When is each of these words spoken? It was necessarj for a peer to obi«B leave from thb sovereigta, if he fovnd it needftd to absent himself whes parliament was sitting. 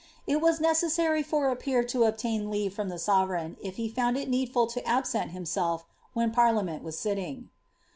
It 0.25 0.41
was 0.41 0.59
necessarj 0.59 1.23
for 1.25 1.51
a 1.51 1.55
peer 1.55 1.83
to 1.83 2.05
obi«B 2.07 2.39
leave 2.39 2.73
from 2.73 2.89
thb 2.89 2.99
sovereigta, 2.99 3.57
if 3.61 3.75
he 3.75 3.87
fovnd 3.87 4.19
it 4.19 4.31
needftd 4.31 4.71
to 4.73 4.83
absent 4.83 5.29
himself 5.29 5.85
whes 6.15 6.33
parliament 6.33 6.81
was 6.83 6.97
sitting. 6.97 7.49